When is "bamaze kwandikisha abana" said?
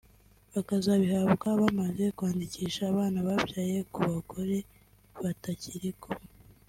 1.61-3.17